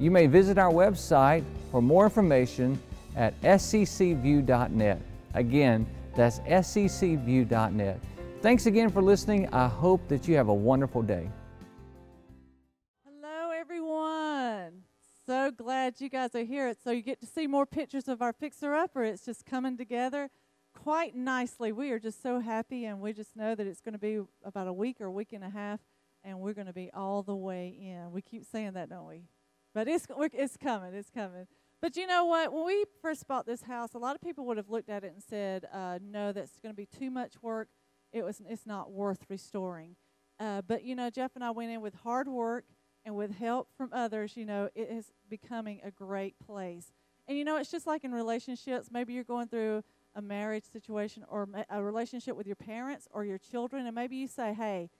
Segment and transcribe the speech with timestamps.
[0.00, 2.80] You may visit our website for more information
[3.14, 5.00] at sccview.net.
[5.34, 5.86] Again,
[6.16, 8.00] that's sccview.net.
[8.42, 9.48] Thanks again for listening.
[9.54, 11.30] I hope that you have a wonderful day.
[13.04, 14.82] Hello, everyone.
[15.26, 16.74] So glad you guys are here.
[16.82, 19.04] So you get to see more pictures of our fixer upper.
[19.04, 20.28] It's just coming together
[20.74, 21.70] quite nicely.
[21.72, 24.66] We are just so happy, and we just know that it's going to be about
[24.66, 25.80] a week or a week and a half,
[26.24, 28.10] and we're going to be all the way in.
[28.10, 29.22] We keep saying that, don't we?
[29.74, 30.94] But it's it's coming.
[30.94, 31.46] It's coming.
[31.82, 32.52] But you know what?
[32.52, 35.12] When we first bought this house, a lot of people would have looked at it
[35.12, 37.68] and said, uh, "No, that's going to be too much work.
[38.12, 38.40] It was.
[38.48, 39.96] It's not worth restoring."
[40.38, 42.64] Uh, but you know, Jeff and I went in with hard work
[43.04, 44.36] and with help from others.
[44.36, 46.92] You know, it is becoming a great place.
[47.26, 48.88] And you know, it's just like in relationships.
[48.92, 49.82] Maybe you're going through
[50.14, 54.28] a marriage situation or a relationship with your parents or your children, and maybe you
[54.28, 54.90] say, "Hey,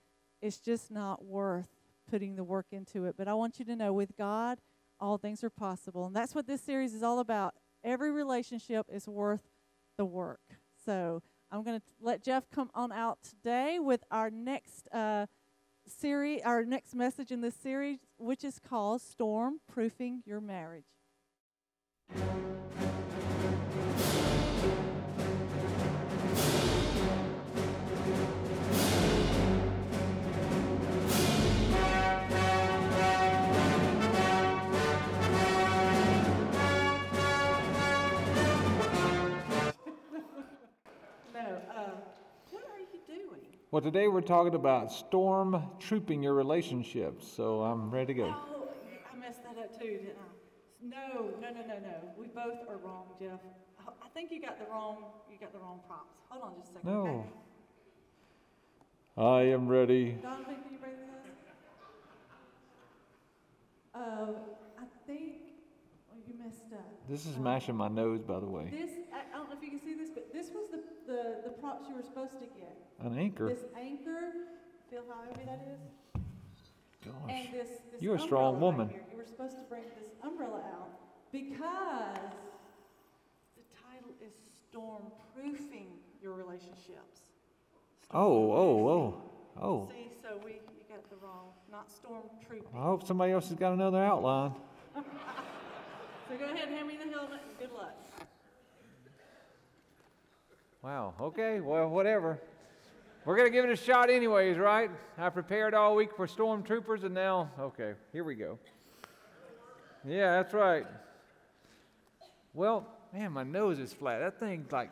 [0.41, 1.74] it's just not worth
[2.09, 3.15] putting the work into it.
[3.17, 4.59] But I want you to know with God,
[4.99, 6.05] all things are possible.
[6.05, 7.53] And that's what this series is all about.
[7.83, 9.49] Every relationship is worth
[9.97, 10.41] the work.
[10.85, 15.27] So I'm going to let Jeff come on out today with our next uh,
[15.87, 20.85] series, our next message in this series, which is called Storm Proofing Your Marriage.
[43.75, 47.27] Well, today we're talking about storm trooping your relationships.
[47.27, 48.33] So I'm ready to go.
[48.33, 48.69] Oh,
[49.11, 50.31] I messed that up too, didn't I?
[50.81, 52.13] No, no, no, no, no.
[52.17, 53.41] We both are wrong, Jeff.
[53.85, 55.03] I think you got the wrong.
[55.29, 56.15] You got the wrong props.
[56.29, 56.89] Hold on just a second.
[56.89, 57.25] No.
[59.17, 59.49] Okay?
[59.49, 60.11] I am ready.
[60.23, 61.09] Donovan, can you bring this?
[63.93, 63.99] Uh,
[64.79, 65.44] I think
[66.45, 67.09] messed up.
[67.09, 68.67] This is mashing my nose, by the way.
[68.71, 71.49] This I, don't know if you can see this, but this was the, the, the
[71.49, 72.77] props you were supposed to get.
[73.01, 73.49] An anchor.
[73.49, 74.33] This anchor,
[74.89, 76.21] feel how heavy that is?
[77.05, 77.13] Gosh.
[77.29, 78.89] And this, this You're a strong right woman.
[78.89, 79.01] here.
[79.11, 80.89] You were supposed to bring this umbrella out
[81.31, 82.33] because
[83.55, 84.33] the title is
[84.69, 85.03] Storm
[85.35, 85.87] Proofing
[86.21, 87.33] Your Relationships.
[88.11, 89.21] Oh, oh, oh,
[89.61, 89.89] oh.
[89.91, 92.67] See, so we, you got the wrong, not storm trooping.
[92.75, 94.53] I hope somebody else has got another outline.
[96.27, 97.95] So go ahead and hand me the helmet good luck.
[100.81, 101.13] Wow.
[101.19, 101.59] Okay.
[101.61, 102.39] Well, whatever.
[103.25, 104.91] We're going to give it a shot, anyways, right?
[105.17, 108.59] I prepared all week for stormtroopers, and now, okay, here we go.
[110.07, 110.85] Yeah, that's right.
[112.53, 114.19] Well, man, my nose is flat.
[114.19, 114.91] That thing's like,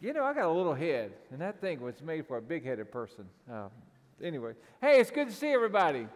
[0.00, 2.64] you know, I got a little head, and that thing was made for a big
[2.64, 3.26] headed person.
[3.52, 3.68] Uh,
[4.22, 6.08] anyway, hey, it's good to see everybody.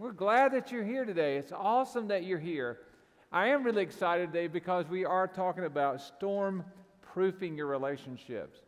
[0.00, 1.36] We're glad that you're here today.
[1.36, 2.80] It's awesome that you're here.
[3.34, 6.62] I am really excited today because we are talking about storm
[7.00, 8.58] proofing your relationships.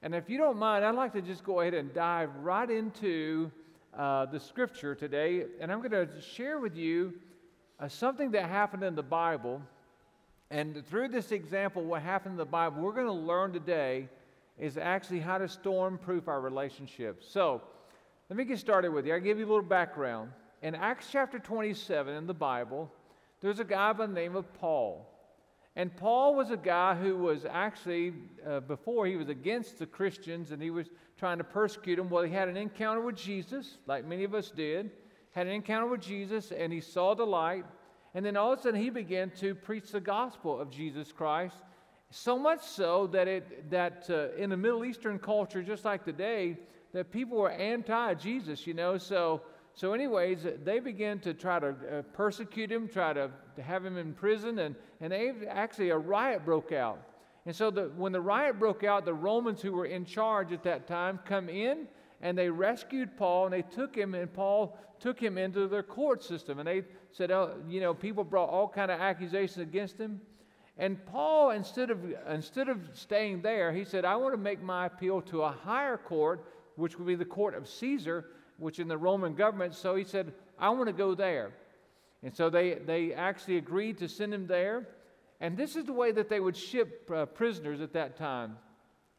[0.00, 3.50] And if you don't mind, I'd like to just go ahead and dive right into
[3.94, 5.44] uh, the scripture today.
[5.60, 7.12] And I'm going to share with you
[7.78, 9.60] uh, something that happened in the Bible.
[10.50, 14.08] And through this example, what happened in the Bible, we're going to learn today
[14.58, 17.26] is actually how to storm proof our relationships.
[17.30, 17.60] So
[18.30, 19.12] let me get started with you.
[19.12, 20.30] I'll give you a little background.
[20.62, 22.90] In Acts chapter 27 in the Bible,
[23.40, 25.12] there's a guy by the name of Paul.
[25.76, 28.14] And Paul was a guy who was actually,
[28.48, 30.88] uh, before he was against the Christians and he was
[31.18, 32.08] trying to persecute them.
[32.08, 34.90] Well, he had an encounter with Jesus, like many of us did,
[35.32, 37.66] had an encounter with Jesus, and he saw the light.
[38.14, 41.56] And then all of a sudden, he began to preach the gospel of Jesus Christ.
[42.10, 46.56] So much so that, it, that uh, in the Middle Eastern culture, just like today,
[46.94, 48.96] that people were anti Jesus, you know.
[48.96, 49.42] So
[49.76, 53.98] so, anyways, they began to try to uh, persecute him, try to, to have him
[53.98, 56.98] in prison, and, and they actually a riot broke out.
[57.44, 60.62] And so, the, when the riot broke out, the Romans who were in charge at
[60.62, 61.86] that time come in
[62.22, 66.24] and they rescued Paul and they took him, and Paul took him into their court
[66.24, 66.58] system.
[66.58, 66.82] And they
[67.12, 70.22] said, oh, you know, people brought all kind of accusations against him.
[70.78, 71.98] And Paul, instead of,
[72.30, 75.98] instead of staying there, he said, I want to make my appeal to a higher
[75.98, 76.46] court,
[76.76, 78.24] which would be the court of Caesar
[78.58, 79.74] which in the Roman government.
[79.74, 81.52] So he said, I want to go there.
[82.22, 84.88] And so they, they actually agreed to send him there.
[85.40, 88.56] And this is the way that they would ship uh, prisoners at that time,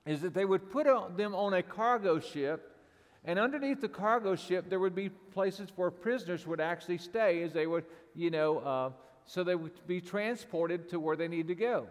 [0.06, 0.86] is that they would put
[1.16, 2.76] them on a cargo ship,
[3.24, 7.54] and underneath the cargo ship there would be places where prisoners would actually stay as
[7.54, 7.86] they would,
[8.16, 8.90] you know, uh,
[9.26, 11.88] so they would be transported to where they need to go.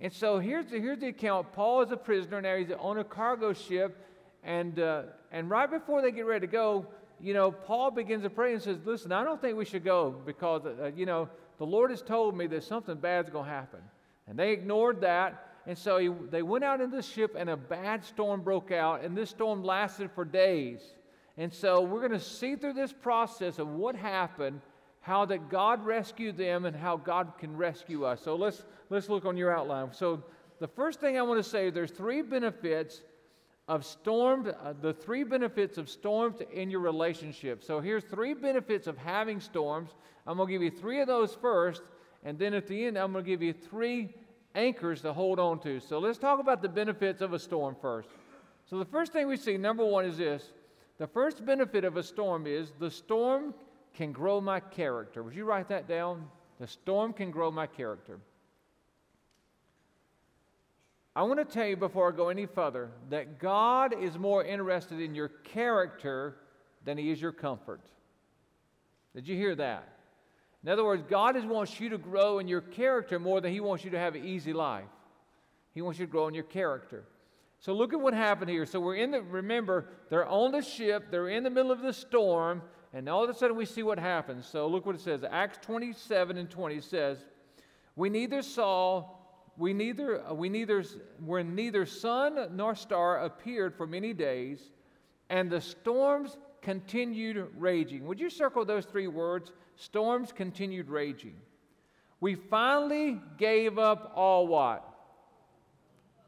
[0.00, 1.52] And so here's the, here's the account.
[1.52, 2.56] Paul is a prisoner now.
[2.56, 3.96] He's on a cargo ship,
[4.42, 6.86] and uh, and right before they get ready to go,
[7.20, 10.14] you know, Paul begins to pray and says, "Listen, I don't think we should go
[10.24, 11.28] because uh, you know
[11.58, 13.80] the Lord has told me that something bad's going to happen."
[14.28, 17.56] And they ignored that, and so he, they went out in the ship, and a
[17.56, 20.80] bad storm broke out, and this storm lasted for days.
[21.36, 24.60] And so we're going to see through this process of what happened
[25.00, 28.20] how that God rescued them and how God can rescue us.
[28.22, 29.92] So let's let's look on your outline.
[29.92, 30.22] So
[30.60, 33.02] the first thing I want to say there's three benefits
[33.68, 37.62] of storms, uh, the three benefits of storms in your relationship.
[37.62, 39.90] So here's three benefits of having storms.
[40.26, 41.82] I'm going to give you three of those first,
[42.24, 44.14] and then at the end I'm going to give you three
[44.54, 45.80] anchors to hold on to.
[45.80, 48.08] So let's talk about the benefits of a storm first.
[48.68, 50.52] So the first thing we see, number one, is this.
[50.98, 53.54] The first benefit of a storm is the storm
[53.94, 55.22] can grow my character.
[55.22, 56.26] Would you write that down?
[56.60, 58.18] The storm can grow my character.
[61.14, 64.98] I want to tell you before I go any further that God is more interested
[64.98, 66.36] in your character
[66.84, 67.82] than He is your comfort.
[69.14, 69.88] Did you hear that?
[70.64, 73.84] In other words, God wants you to grow in your character more than He wants
[73.84, 74.84] you to have an easy life.
[75.74, 77.04] He wants you to grow in your character.
[77.58, 78.66] So look at what happened here.
[78.66, 81.92] So we're in the, remember, they're on the ship, they're in the middle of the
[81.92, 82.62] storm,
[82.92, 84.46] and all of a sudden we see what happens.
[84.46, 85.24] So look what it says.
[85.30, 87.18] Acts 27 and 20 says,
[87.96, 89.04] We neither saw,
[89.62, 90.82] we neither, we neither,
[91.24, 94.72] when neither sun nor star appeared for many days,
[95.30, 98.04] and the storms continued raging.
[98.06, 99.52] Would you circle those three words?
[99.76, 101.36] Storms continued raging.
[102.18, 104.82] We finally gave up all what?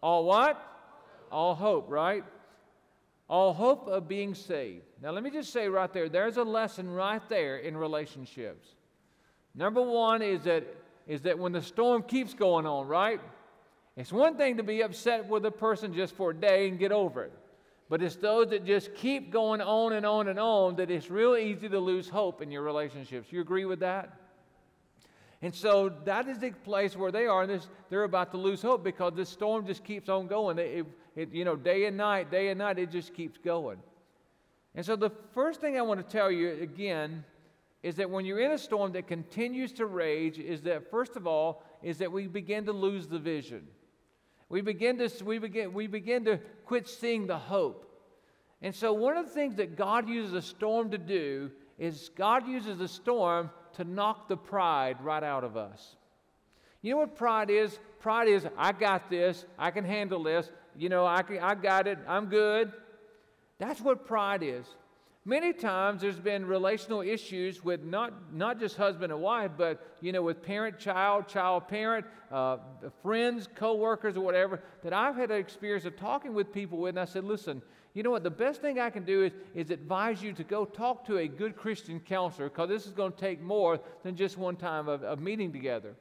[0.00, 0.56] All what?
[1.32, 2.22] All hope, right?
[3.28, 4.84] all hope of being saved.
[5.02, 8.68] Now, let me just say right there there's a lesson right there in relationships.
[9.54, 10.64] Number one is that,
[11.06, 13.20] is that when the storm keeps going on, right?
[13.96, 16.92] It's one thing to be upset with a person just for a day and get
[16.92, 17.32] over it.
[17.88, 21.36] But it's those that just keep going on and on and on that it's real
[21.36, 23.30] easy to lose hope in your relationships.
[23.30, 24.18] You agree with that?
[25.42, 28.62] And so that is the place where they are, and this, they're about to lose
[28.62, 30.58] hope because this storm just keeps on going.
[30.58, 33.76] It, it, you know, day and night, day and night, it just keeps going.
[34.74, 37.24] And so the first thing I want to tell you again
[37.84, 41.26] is that when you're in a storm that continues to rage, is that first of
[41.26, 43.66] all, is that we begin to lose the vision.
[44.48, 47.84] We begin to, we begin, we begin to quit seeing the hope.
[48.62, 52.48] And so one of the things that God uses a storm to do is God
[52.48, 55.96] uses a storm to knock the pride right out of us.
[56.80, 57.78] You know what pride is?
[58.00, 61.86] Pride is, I got this, I can handle this, you know, I, can, I got
[61.86, 62.72] it, I'm good.
[63.58, 64.64] That's what pride is.
[65.26, 70.12] Many times there's been relational issues with not, not just husband and wife, but, you
[70.12, 72.58] know, with parent, child, child, parent, uh,
[73.02, 77.00] friends, co-workers, or whatever, that I've had an experience of talking with people with, and
[77.00, 77.62] I said, listen,
[77.94, 80.66] you know what, the best thing I can do is, is advise you to go
[80.66, 84.36] talk to a good Christian counselor, because this is going to take more than just
[84.36, 85.94] one time of, of meeting together.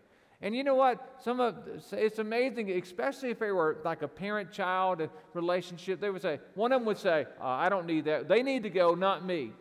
[0.44, 1.16] And you know what?
[1.24, 1.56] Some of
[1.94, 6.02] it's amazing, especially if they were like a parent-child relationship.
[6.02, 8.28] They would say one of them would say, oh, "I don't need that.
[8.28, 9.54] They need to go, not me."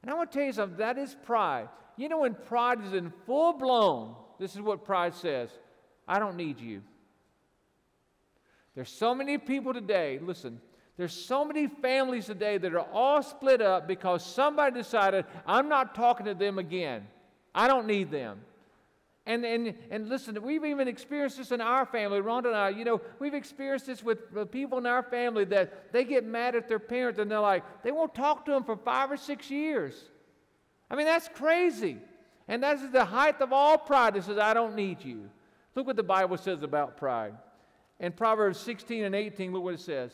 [0.00, 0.78] And I want to tell you something.
[0.78, 1.68] That is pride.
[1.96, 5.50] You know, when pride is in full blown, this is what pride says:
[6.06, 6.82] "I don't need you."
[8.76, 10.20] There's so many people today.
[10.22, 10.60] Listen,
[10.96, 15.96] there's so many families today that are all split up because somebody decided, I'm not
[15.96, 17.08] talking to them again.
[17.52, 18.42] I don't need them.
[19.26, 22.68] And, and, and listen, we've even experienced this in our family, Rhonda and I.
[22.68, 24.18] You know, we've experienced this with,
[24.50, 27.90] people in our family that they get mad at their parents and they're like, they
[27.90, 29.94] won't talk to them for five or six years.
[30.90, 31.98] I mean, that's crazy.
[32.48, 35.30] And that is the height of all pride that says, I don't need you.
[35.74, 37.34] Look what the Bible says about pride.
[38.00, 40.12] In Proverbs 16 and 18, look what it says.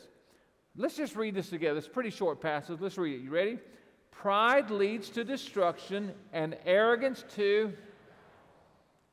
[0.77, 1.77] Let's just read this together.
[1.77, 2.79] It's a pretty short passage.
[2.79, 3.23] Let's read it.
[3.23, 3.59] You ready?
[4.11, 7.73] Pride leads to destruction, and arrogance to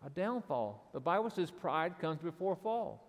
[0.08, 0.88] a downfall.
[0.94, 3.04] The Bible says pride comes before fall.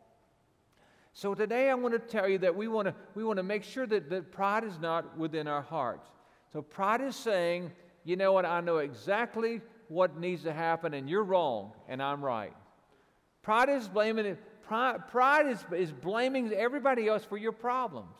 [1.13, 3.63] So today I want to tell you that we want to, we want to make
[3.63, 6.10] sure that, that pride is not within our hearts.
[6.51, 7.72] So pride is saying,
[8.03, 12.24] you know what, I know exactly what needs to happen, and you're wrong, and I'm
[12.24, 12.53] right.
[13.41, 14.38] Pride is blaming
[14.68, 18.15] pride is, is blaming everybody else for your problems.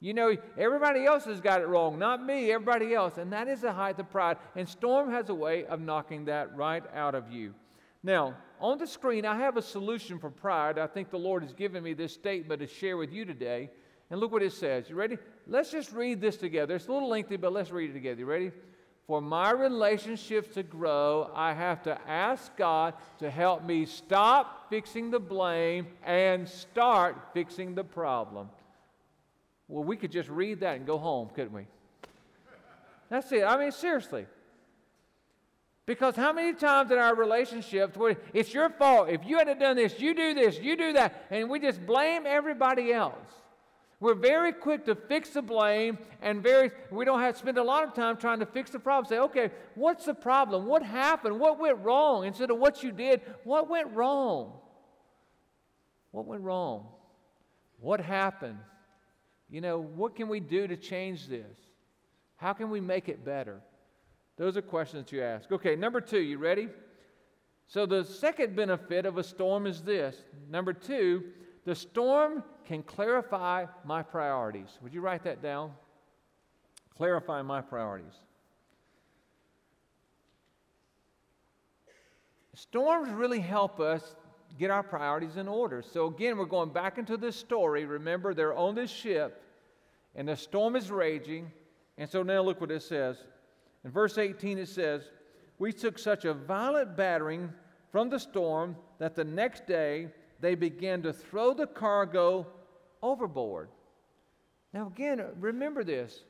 [0.00, 3.18] You know, everybody else has got it wrong, not me, everybody else.
[3.18, 4.38] And that is the height of pride.
[4.56, 7.54] And Storm has a way of knocking that right out of you.
[8.02, 10.78] Now, on the screen, I have a solution for pride.
[10.78, 13.70] I think the Lord has given me this statement to share with you today.
[14.10, 14.88] And look what it says.
[14.88, 15.18] You ready?
[15.46, 16.74] Let's just read this together.
[16.74, 18.20] It's a little lengthy, but let's read it together.
[18.20, 18.52] You ready?
[19.06, 25.10] For my relationships to grow, I have to ask God to help me stop fixing
[25.10, 28.48] the blame and start fixing the problem.
[29.68, 31.66] Well, we could just read that and go home, couldn't we?
[33.08, 33.42] That's it.
[33.42, 34.26] I mean, seriously.
[35.90, 39.74] Because how many times in our relationships where it's your fault, if you hadn't done
[39.74, 43.26] this, you do this, you do that, and we just blame everybody else.
[43.98, 47.64] We're very quick to fix the blame, and very we don't have to spend a
[47.64, 49.08] lot of time trying to fix the problem.
[49.08, 50.66] Say, okay, what's the problem?
[50.66, 51.40] What happened?
[51.40, 52.24] What went wrong?
[52.24, 54.52] Instead of what you did, what went wrong?
[56.12, 56.86] What went wrong?
[57.80, 58.60] What happened?
[59.48, 61.58] You know, what can we do to change this?
[62.36, 63.60] How can we make it better?
[64.40, 65.52] Those are questions you ask.
[65.52, 66.70] Okay, number two, you ready?
[67.66, 70.16] So, the second benefit of a storm is this.
[70.48, 71.24] Number two,
[71.66, 74.78] the storm can clarify my priorities.
[74.80, 75.72] Would you write that down?
[76.96, 78.14] Clarify my priorities.
[82.54, 84.16] Storms really help us
[84.58, 85.82] get our priorities in order.
[85.82, 87.84] So, again, we're going back into this story.
[87.84, 89.42] Remember, they're on this ship,
[90.14, 91.52] and the storm is raging.
[91.98, 93.18] And so now look what it says.
[93.84, 95.10] In verse 18, it says,
[95.58, 97.52] We took such a violent battering
[97.90, 100.08] from the storm that the next day
[100.40, 102.46] they began to throw the cargo
[103.02, 103.68] overboard.
[104.72, 106.24] Now, again, remember this.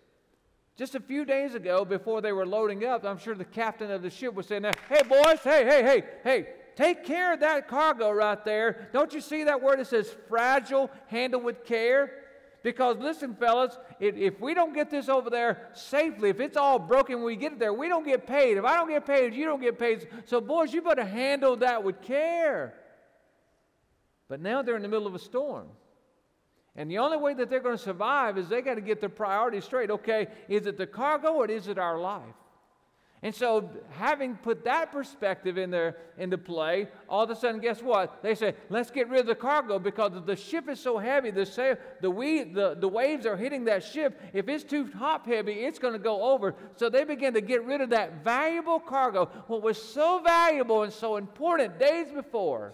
[0.76, 4.02] Just a few days ago, before they were loading up, I'm sure the captain of
[4.02, 8.11] the ship was saying, Hey, boys, hey, hey, hey, hey, take care of that cargo
[8.11, 8.88] right there.
[8.92, 12.12] Don't you see that word that says fragile, handle with care?
[12.62, 17.16] Because listen, fellas, if, we don't get this over there safely, if it's all broken
[17.16, 18.57] when we get it there, we don't get paid.
[18.57, 20.09] If I don't get paid, you don't get paid.
[20.25, 22.75] So, boys, you better handle that with care.
[24.28, 25.69] But now they're in the middle of a storm.
[26.76, 29.09] And the only way that they're going to survive is they got to get their
[29.09, 29.90] priorities straight.
[29.90, 32.23] Okay, is it the cargo or is it our life?
[33.23, 37.83] And so, having put that perspective in there into play, all of a sudden, guess
[37.83, 38.23] what?
[38.23, 41.45] They say, let's get rid of the cargo because the ship is so heavy, the,
[41.45, 44.19] sa- the, we- the, the waves are hitting that ship.
[44.33, 46.55] If it's too top heavy, it's going to go over.
[46.77, 50.93] So they begin to get rid of that valuable cargo, what was so valuable and
[50.93, 52.73] so important days before.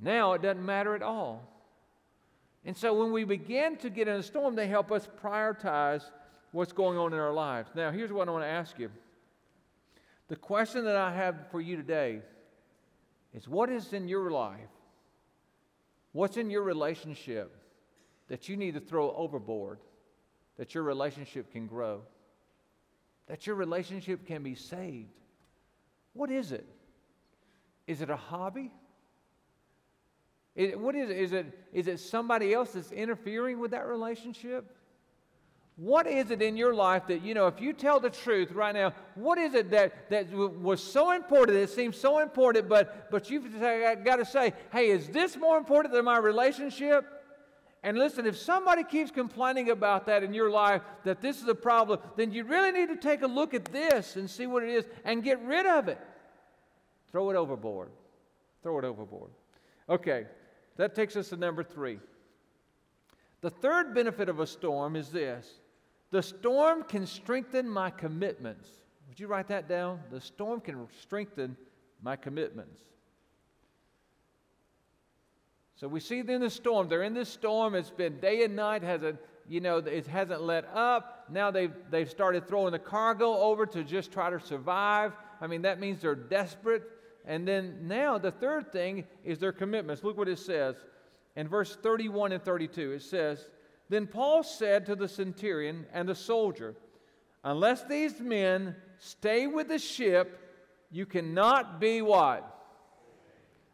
[0.00, 1.42] Now it doesn't matter at all.
[2.64, 6.04] And so when we begin to get in a storm, they help us prioritize
[6.52, 7.70] what's going on in our lives.
[7.74, 8.90] Now, here's what I want to ask you.
[10.28, 12.22] The question that I have for you today
[13.34, 14.58] is what is in your life?
[16.12, 17.54] What's in your relationship
[18.28, 19.80] that you need to throw overboard
[20.56, 22.02] that your relationship can grow?
[23.26, 25.10] That your relationship can be saved?
[26.12, 26.66] What is it?
[27.86, 28.70] Is it a hobby?
[30.54, 31.16] Is, what is it?
[31.16, 34.76] Is it, is it somebody else that's interfering with that relationship?
[35.76, 38.74] What is it in your life that, you know, if you tell the truth right
[38.74, 43.28] now, what is it that, that was so important, it seems so important, but, but
[43.28, 47.04] you've got to say, hey, is this more important than my relationship?
[47.82, 51.54] And listen, if somebody keeps complaining about that in your life, that this is a
[51.56, 54.70] problem, then you really need to take a look at this and see what it
[54.70, 56.00] is and get rid of it.
[57.10, 57.90] Throw it overboard.
[58.62, 59.30] Throw it overboard.
[59.88, 60.24] Okay,
[60.76, 61.98] that takes us to number three.
[63.40, 65.60] The third benefit of a storm is this
[66.14, 68.68] the storm can strengthen my commitments.
[69.08, 69.98] Would you write that down?
[70.12, 71.56] The storm can strengthen
[72.04, 72.80] my commitments.
[75.74, 77.74] So we see in the storm, they're in this storm.
[77.74, 79.18] It's been day and night, hasn't,
[79.48, 81.24] you know, it hasn't let up.
[81.32, 85.14] Now they've, they've started throwing the cargo over to just try to survive.
[85.40, 86.84] I mean, that means they're desperate.
[87.24, 90.04] And then now the third thing is their commitments.
[90.04, 90.76] Look what it says
[91.34, 92.92] in verse 31 and 32.
[92.92, 93.50] It says,
[93.88, 96.74] then Paul said to the centurion and the soldier,
[97.42, 100.40] Unless these men stay with the ship,
[100.90, 102.50] you cannot be what?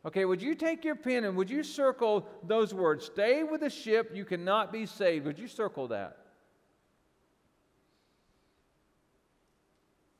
[0.04, 3.04] Okay, would you take your pen and would you circle those words?
[3.06, 5.26] Stay with the ship, you cannot be saved.
[5.26, 6.16] Would you circle that?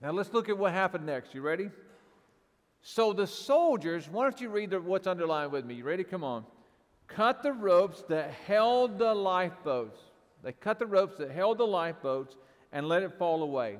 [0.01, 1.35] Now let's look at what happened next.
[1.35, 1.71] You ready?
[2.83, 5.75] So the soldiers, why don't you read what's underlined with me?
[5.75, 6.05] You ready?
[6.05, 6.45] Come on
[7.15, 9.99] cut the ropes that held the lifeboats.
[10.43, 12.37] They cut the ropes that held the lifeboats
[12.73, 13.79] and let it fall away.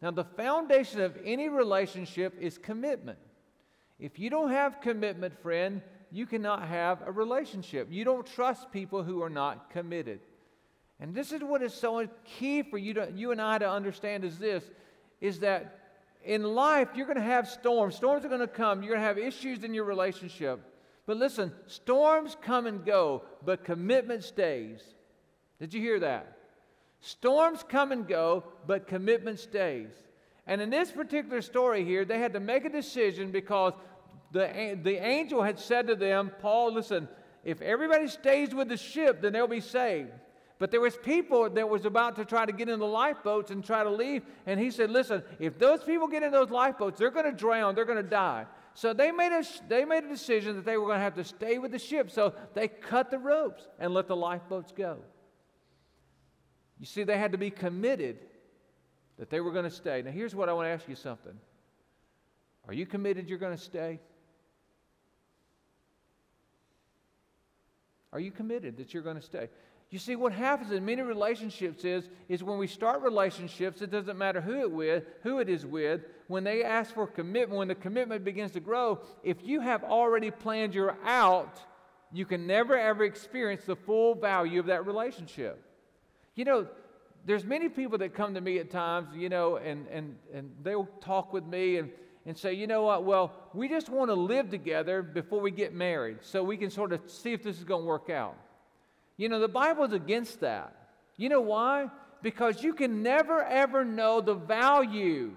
[0.00, 3.18] Now, the foundation of any relationship is commitment.
[4.00, 7.86] If you don't have commitment, friend, you cannot have a relationship.
[7.90, 10.20] You don't trust people who are not committed.
[10.98, 14.24] And this is what is so key for you, to, you and I to understand
[14.24, 14.64] is this,
[15.20, 15.78] is that
[16.24, 17.94] in life you're going to have storms.
[17.94, 18.82] Storms are going to come.
[18.82, 20.60] You're going to have issues in your relationship.
[21.06, 24.80] But listen, storms come and go, but commitment stays.
[25.58, 26.36] Did you hear that?
[27.00, 29.90] Storms come and go, but commitment stays.
[30.46, 33.72] And in this particular story here, they had to make a decision because
[34.30, 37.08] the, the angel had said to them, Paul, listen,
[37.44, 40.10] if everybody stays with the ship, then they'll be saved.
[40.58, 43.64] But there was people that was about to try to get in the lifeboats and
[43.64, 44.22] try to leave.
[44.46, 47.74] And he said, listen, if those people get in those lifeboats, they're going to drown,
[47.74, 48.46] they're going to die.
[48.74, 51.24] So they made, a, they made a decision that they were going to have to
[51.24, 52.10] stay with the ship.
[52.10, 54.98] So they cut the ropes and let the lifeboats go.
[56.80, 58.18] You see, they had to be committed
[59.18, 60.02] that they were going to stay.
[60.02, 61.34] Now, here's what I want to ask you something.
[62.66, 64.00] Are you committed you're going to stay?
[68.12, 69.48] Are you committed that you're going to stay?
[69.92, 74.16] You see, what happens in many relationships is, is when we start relationships, it doesn't
[74.16, 77.74] matter who it with, who it is with, when they ask for commitment, when the
[77.74, 81.60] commitment begins to grow, if you have already planned your out,
[82.10, 85.62] you can never ever experience the full value of that relationship.
[86.36, 86.68] You know,
[87.26, 90.88] there's many people that come to me at times, you know, and, and, and they'll
[91.02, 91.90] talk with me and,
[92.24, 95.74] and say, you know what, well, we just want to live together before we get
[95.74, 98.38] married so we can sort of see if this is going to work out.
[99.16, 100.74] You know, the Bible's against that.
[101.16, 101.88] You know why?
[102.22, 105.32] Because you can never ever know the value.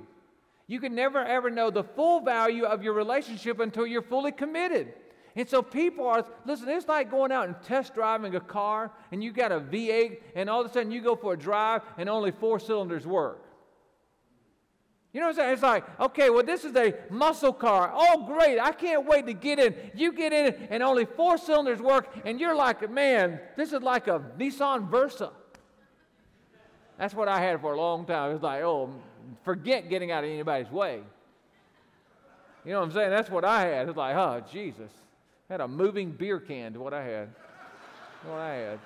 [0.67, 4.93] You can never ever know the full value of your relationship until you're fully committed.
[5.35, 9.23] And so people are, listen, it's like going out and test driving a car and
[9.23, 12.07] you got a V8 and all of a sudden you go for a drive and
[12.07, 13.44] only four cylinders work.
[15.15, 15.53] You know what I'm saying?
[15.53, 17.89] It's like, okay, well, this is a muscle car.
[17.95, 18.59] Oh, great.
[18.59, 19.73] I can't wait to get in.
[19.95, 24.07] You get in and only four cylinders work, and you're like, man, this is like
[24.07, 25.31] a Nissan Versa.
[26.97, 28.33] That's what I had for a long time.
[28.33, 28.89] It's like, oh,
[29.45, 30.99] forget getting out of anybody's way.
[32.65, 33.11] You know what I'm saying?
[33.11, 33.87] That's what I had.
[33.87, 34.91] It's like, oh, Jesus.
[35.49, 37.29] I had a moving beer can to what I had.
[38.25, 38.79] what I had.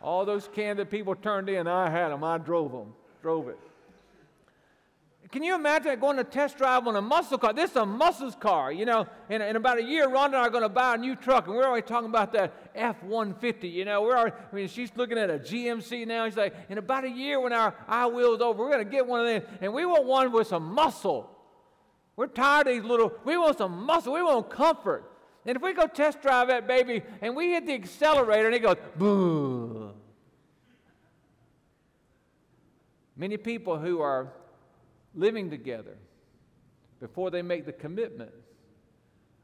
[0.00, 2.24] All those cans that people turned in, I had them.
[2.24, 2.94] I drove them.
[3.20, 3.58] Drove it.
[5.32, 7.54] Can you imagine going to test drive on a muscle car?
[7.54, 9.06] This is a muscles car, you know.
[9.30, 11.46] In, in about a year, Rhonda and I are going to buy a new truck,
[11.46, 13.66] and we're already talking about that F 150.
[13.66, 16.26] You know, we're already, I mean, she's looking at a GMC now.
[16.26, 19.06] She's like, in about a year, when our I wheel's over, we're going to get
[19.06, 21.30] one of them, and we want one with some muscle.
[22.14, 25.10] We're tired of these little, we want some muscle, we want comfort.
[25.46, 28.62] And if we go test drive that baby and we hit the accelerator and it
[28.62, 29.90] goes, boo.
[33.16, 34.30] Many people who are
[35.14, 35.96] living together
[37.00, 38.32] before they make the commitment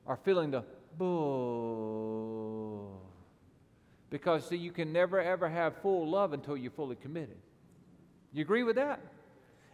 [0.06, 0.64] are feeling the
[0.96, 2.88] boo.
[4.10, 7.36] Because, see, you can never ever have full love until you're fully committed.
[8.32, 9.00] You agree with that?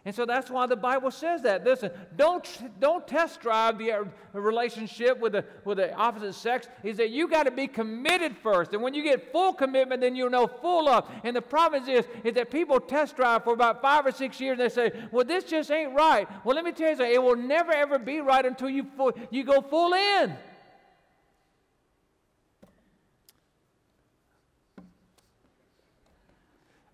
[0.05, 1.63] And so that's why the Bible says that.
[1.63, 2.47] Listen, don't,
[2.79, 6.67] don't test drive the uh, relationship with the, with the opposite sex.
[6.83, 8.73] Is that you got to be committed first.
[8.73, 11.09] And when you get full commitment, then you'll know full love.
[11.23, 14.59] And the problem is, is that people test drive for about five or six years
[14.59, 16.27] and they say, well, this just ain't right.
[16.45, 17.13] Well, let me tell you something.
[17.13, 20.37] It will never, ever be right until you, full, you go full in.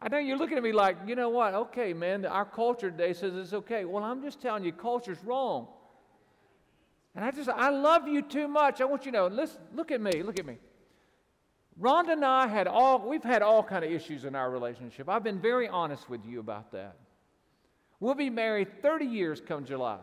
[0.01, 1.53] I know you're looking at me like, you know what?
[1.53, 3.85] Okay, man, our culture today says it's okay.
[3.85, 5.67] Well, I'm just telling you, culture's wrong.
[7.13, 8.81] And I just, I love you too much.
[8.81, 10.57] I want you to know, listen, look at me, look at me.
[11.79, 15.07] Rhonda and I had all, we've had all kind of issues in our relationship.
[15.07, 16.95] I've been very honest with you about that.
[17.99, 19.99] We'll be married 30 years come July.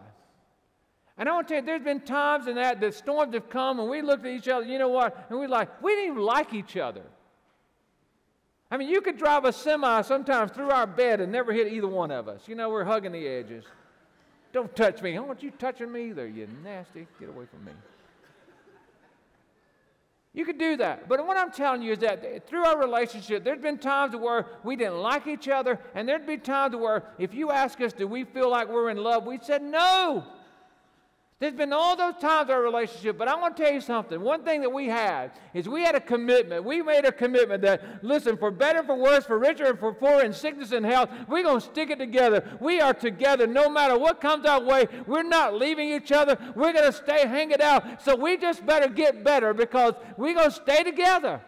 [1.17, 3.81] And I want to tell you, there's been times in that the storms have come
[3.81, 5.27] and we looked at each other, you know what?
[5.29, 7.03] And we're like, we didn't even like each other.
[8.71, 11.89] I mean, you could drive a semi sometimes through our bed and never hit either
[11.89, 12.43] one of us.
[12.47, 13.65] You know, we're hugging the edges.
[14.53, 15.13] Don't touch me.
[15.13, 17.07] I don't want you touching me either, you nasty.
[17.19, 17.73] Get away from me.
[20.35, 21.09] You could do that.
[21.09, 24.77] But what I'm telling you is that through our relationship, there's been times where we
[24.77, 28.25] didn't like each other, and there'd be times where if you ask us, do we
[28.25, 30.25] feel like we're in love, we said no.
[31.41, 34.21] There's been all those times in our relationship, but I want to tell you something.
[34.21, 36.65] One thing that we had is we had a commitment.
[36.65, 40.23] We made a commitment that, listen, for better, for worse, for richer, and for poor,
[40.23, 42.43] in sickness and health, we're going to stick it together.
[42.61, 44.89] We are together no matter what comes our way.
[45.07, 46.37] We're not leaving each other.
[46.57, 48.03] We're going to stay hanging out.
[48.03, 51.41] So we just better get better because we're going to stay together.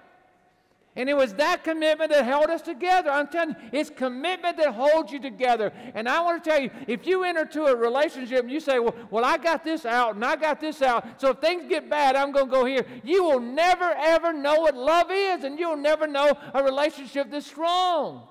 [0.97, 3.11] And it was that commitment that held us together.
[3.11, 5.73] I'm telling you, it's commitment that holds you together.
[5.95, 8.81] And I want to tell you, if you enter into a relationship and you say,
[8.81, 11.89] well, well, I got this out and I got this out, so if things get
[11.89, 15.61] bad, I'm going to go here, you will never, ever know what love is, and
[15.61, 18.27] you'll never know a relationship that's strong.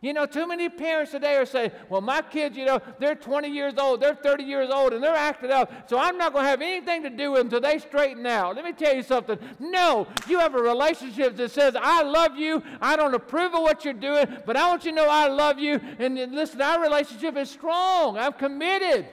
[0.00, 3.48] You know, too many parents today are saying, well, my kids, you know, they're 20
[3.48, 6.48] years old, they're 30 years old, and they're acting up, so I'm not going to
[6.50, 8.54] have anything to do with them until they straighten out.
[8.54, 9.36] Let me tell you something.
[9.58, 13.84] No, you have a relationship that says, I love you, I don't approve of what
[13.84, 15.80] you're doing, but I want you to know I love you.
[15.98, 18.16] And listen, our relationship is strong.
[18.16, 19.06] I'm committed.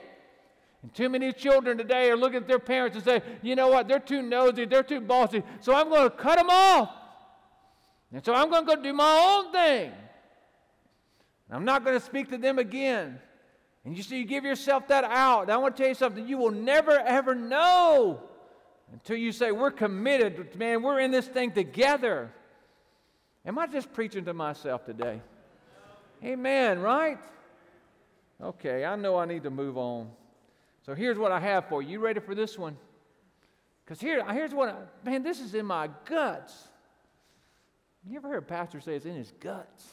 [0.82, 3.88] And too many children today are looking at their parents and say, you know what,
[3.88, 6.90] they're too nosy, they're too bossy, so I'm going to cut them off.
[8.12, 9.90] And so I'm going to go do my own thing.
[11.50, 13.18] I'm not going to speak to them again.
[13.84, 15.42] And you see, you give yourself that out.
[15.42, 18.20] And I want to tell you something you will never, ever know
[18.92, 22.32] until you say, We're committed, man, we're in this thing together.
[23.44, 25.20] Am I just preaching to myself today?
[26.24, 27.18] Amen, right?
[28.42, 30.10] Okay, I know I need to move on.
[30.84, 31.90] So here's what I have for you.
[31.90, 32.76] You ready for this one?
[33.84, 36.68] Because here, here's what, I, man, this is in my guts.
[38.04, 39.84] You ever heard a pastor say it's in his guts?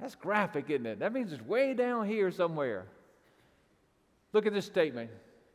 [0.00, 0.98] That's graphic, isn't it?
[0.98, 2.86] That means it's way down here somewhere.
[4.32, 5.10] Look at this statement.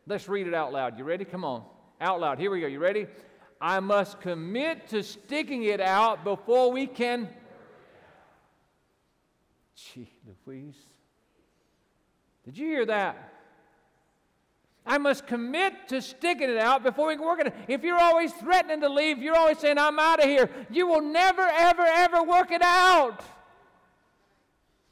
[0.07, 0.97] Let's read it out loud.
[0.97, 1.25] You ready?
[1.25, 1.63] Come on.
[2.01, 2.39] Out loud.
[2.39, 2.67] Here we go.
[2.67, 3.07] You ready?
[3.61, 7.27] I must commit to sticking it out before we can.
[9.75, 10.09] Gee,
[10.45, 10.75] Louise.
[12.45, 13.33] Did you hear that?
[14.85, 17.53] I must commit to sticking it out before we can work it.
[17.67, 21.01] If you're always threatening to leave, you're always saying, I'm out of here, you will
[21.01, 23.21] never, ever, ever work it out.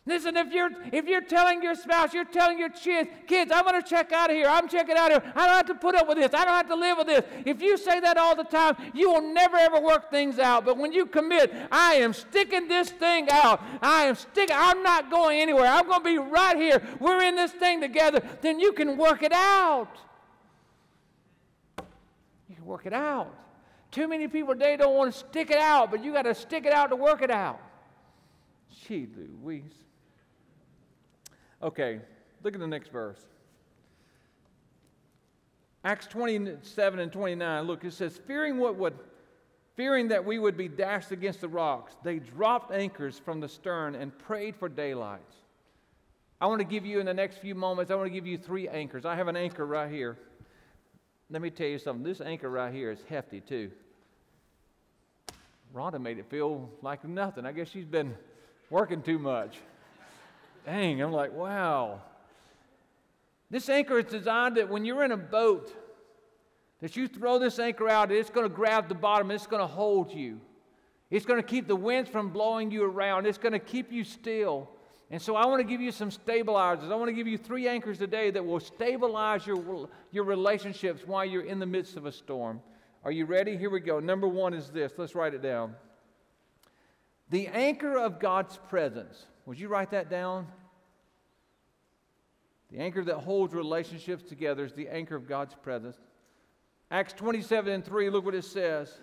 [0.07, 3.81] Listen, if you're if you're telling your spouse, you're telling your kids, kids, I'm to
[3.87, 4.47] check out of here.
[4.47, 5.33] I'm checking out of here.
[5.35, 6.33] I don't have to put up with this.
[6.33, 7.25] I don't have to live with this.
[7.45, 10.63] If you say that all the time, you will never ever work things out.
[10.63, 13.61] But when you commit, I am sticking this thing out.
[13.81, 14.55] I am sticking.
[14.57, 15.67] I'm not going anywhere.
[15.67, 16.81] I'm going to be right here.
[17.01, 18.21] We're in this thing together.
[18.41, 19.89] Then you can work it out.
[22.47, 23.35] You can work it out.
[23.91, 26.65] Too many people today don't want to stick it out, but you got to stick
[26.65, 27.59] it out to work it out.
[28.87, 29.07] Gee
[29.43, 29.86] Louise.
[31.61, 31.99] Okay,
[32.43, 33.19] look at the next verse.
[35.83, 37.63] Acts 27 and 29.
[37.63, 38.93] Look, it says, fearing what would
[39.75, 43.93] fearing that we would be dashed against the rocks, they dropped anchors from the stern
[43.93, 45.21] and prayed for daylight.
[46.41, 48.37] I want to give you in the next few moments, I want to give you
[48.37, 49.05] three anchors.
[49.05, 50.17] I have an anchor right here.
[51.29, 52.03] Let me tell you something.
[52.03, 53.71] This anchor right here is hefty too.
[55.75, 57.45] Rhonda made it feel like nothing.
[57.45, 58.15] I guess she's been
[58.69, 59.57] working too much.
[60.67, 62.01] Dang, I'm like, wow.
[63.49, 65.73] This anchor is designed that when you're in a boat,
[66.81, 69.67] that you throw this anchor out, it's going to grab the bottom, it's going to
[69.67, 70.41] hold you.
[71.09, 73.25] It's going to keep the winds from blowing you around.
[73.25, 74.69] It's going to keep you still.
[75.09, 76.91] And so I want to give you some stabilizers.
[76.91, 81.23] I want to give you three anchors today that will stabilize your, your relationships while
[81.23, 82.59] you're in the midst of a storm.
[83.05, 83.55] Are you ready?
[83.55, 84.01] Here we go.
[84.01, 84.91] Number one is this.
[84.97, 85.75] Let's write it down.
[87.29, 89.27] The anchor of God's presence.
[89.47, 90.45] Would you write that down?
[92.69, 95.97] The anchor that holds relationships together is the anchor of God's presence.
[96.91, 98.93] Acts 27 and 3, look what it says.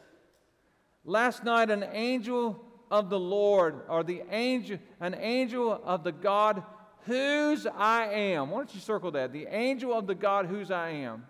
[1.02, 6.62] Last night, an angel of the Lord, or the angel, an angel of the God
[7.06, 8.50] whose I am.
[8.50, 9.32] Why don't you circle that?
[9.32, 11.24] The angel of the God whose I am.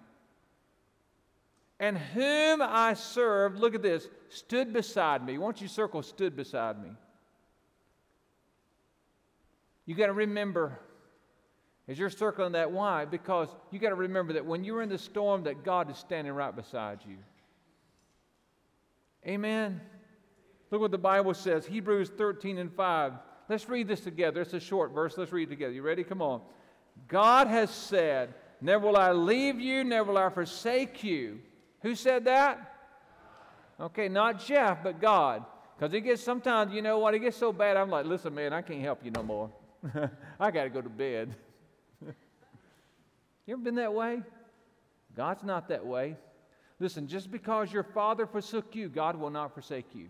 [1.79, 5.39] And whom I serve, look at this, stood beside me.
[5.39, 6.91] Why don't you circle stood beside me?
[9.87, 10.79] You got to remember
[11.89, 14.99] as you're circling that why because you got to remember that when you're in the
[14.99, 17.17] storm that God is standing right beside you.
[19.27, 19.81] Amen.
[20.71, 23.13] Look what the Bible says, Hebrews 13 and 5.
[23.49, 24.41] Let's read this together.
[24.41, 25.17] It's a short verse.
[25.19, 25.73] Let's read it together.
[25.73, 26.05] You ready?
[26.05, 26.41] Come on.
[27.09, 31.41] God has said, Never will I leave you, never will I forsake you.
[31.83, 32.73] Who said that?
[33.79, 35.45] Okay, not Jeff, but God.
[35.77, 38.53] Because it gets sometimes, you know what, it gets so bad, I'm like, listen, man,
[38.53, 39.51] I can't help you no more.
[40.41, 41.35] I got to go to bed.
[43.47, 44.23] you ever been that way?
[45.17, 46.17] God's not that way.
[46.81, 50.09] Listen, just because your father forsook you, God will not forsake you.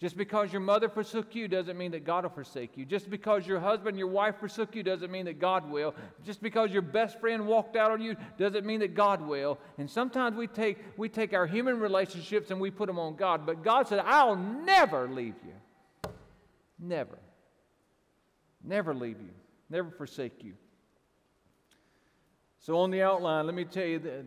[0.00, 2.84] Just because your mother forsook you doesn't mean that God will forsake you.
[2.84, 5.94] Just because your husband, your wife forsook you doesn't mean that God will.
[6.26, 9.58] Just because your best friend walked out on you doesn't mean that God will.
[9.78, 13.46] And sometimes we take, we take our human relationships and we put them on God.
[13.46, 16.10] But God said, I'll never leave you.
[16.78, 17.18] Never.
[18.64, 19.30] Never leave you,
[19.68, 20.54] never forsake you.
[22.58, 24.24] So, on the outline, let me tell you that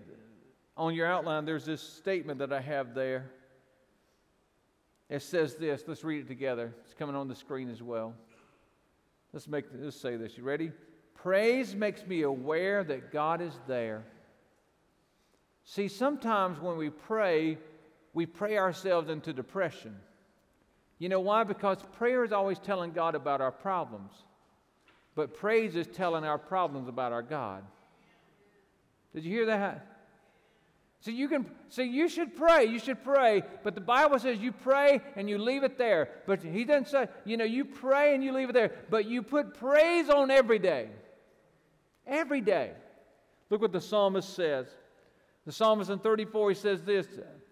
[0.78, 3.32] on your outline, there's this statement that I have there.
[5.10, 5.84] It says this.
[5.88, 6.74] Let's read it together.
[6.86, 8.14] It's coming on the screen as well.
[9.34, 10.38] Let's make let's say this.
[10.38, 10.72] You ready?
[11.16, 14.06] Praise makes me aware that God is there.
[15.64, 17.58] See, sometimes when we pray,
[18.14, 19.98] we pray ourselves into depression.
[21.00, 21.44] You know why?
[21.44, 24.12] Because prayer is always telling God about our problems,
[25.16, 27.64] but praise is telling our problems about our God.
[29.14, 29.98] Did you hear that?
[31.00, 34.52] So you can so you should pray, you should pray, but the Bible says you
[34.52, 36.10] pray and you leave it there.
[36.26, 39.22] But he doesn't say, you know, you pray and you leave it there, but you
[39.22, 40.90] put praise on every day.
[42.06, 42.72] Every day.
[43.50, 44.68] Look what the psalmist says.
[45.46, 47.08] The psalmist in 34 he says this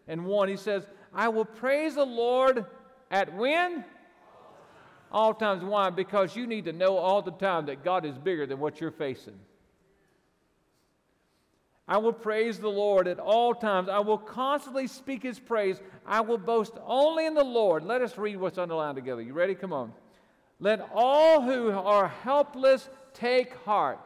[0.08, 2.66] and 1 he says, "I will praise the Lord
[3.12, 3.84] at when?
[5.12, 5.64] All times.
[5.64, 5.90] Why?
[5.90, 8.92] Because you need to know all the time that God is bigger than what you're
[8.92, 9.40] facing.
[11.88, 13.90] I will praise the Lord at all times.
[13.90, 15.80] I will constantly speak his praise.
[16.06, 17.84] I will boast only in the Lord.
[17.84, 19.22] Let us read what's underlined together.
[19.22, 19.54] You ready?
[19.54, 19.94] Come on.
[20.60, 24.00] Let all who are helpless take heart.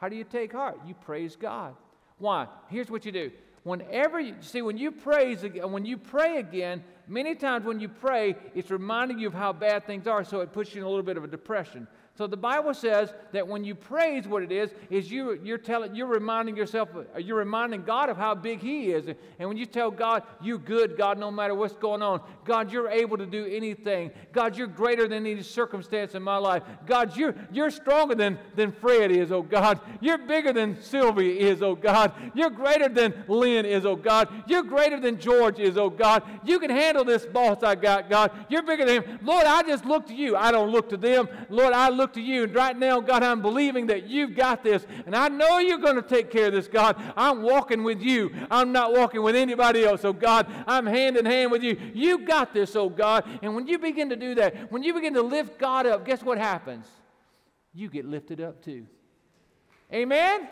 [0.00, 0.80] How do you take heart?
[0.86, 1.76] You praise God.
[2.18, 2.48] Why?
[2.68, 3.30] Here's what you do.
[3.62, 8.34] Whenever you see when you praise when you pray again, many times when you pray,
[8.54, 11.04] it's reminding you of how bad things are, so it puts you in a little
[11.04, 11.86] bit of a depression.
[12.20, 15.94] So the Bible says that when you praise, what it is is you you're telling
[15.94, 19.64] you're reminding yourself uh, you're reminding God of how big He is, and when you
[19.64, 23.46] tell God you're good, God, no matter what's going on, God, you're able to do
[23.46, 24.10] anything.
[24.32, 26.62] God, you're greater than any circumstance in my life.
[26.84, 29.80] God, you're you're stronger than than Fred is, oh God.
[30.02, 32.12] You're bigger than Sylvia is, oh God.
[32.34, 34.28] You're greater than Lynn is, oh God.
[34.46, 36.22] You're greater than George is, oh God.
[36.44, 38.30] You can handle this boss I got, God.
[38.50, 39.20] You're bigger than him.
[39.22, 40.36] Lord, I just look to you.
[40.36, 41.26] I don't look to them.
[41.48, 42.44] Lord, I look to you.
[42.44, 44.86] And right now, God, I'm believing that you've got this.
[45.06, 46.96] And I know you're going to take care of this, God.
[47.16, 48.30] I'm walking with you.
[48.50, 50.04] I'm not walking with anybody else.
[50.04, 51.76] Oh, God, I'm hand in hand with you.
[51.94, 53.24] You got this, oh God.
[53.42, 56.22] And when you begin to do that, when you begin to lift God up, guess
[56.22, 56.86] what happens?
[57.72, 58.86] You get lifted up too.
[59.92, 60.48] Amen?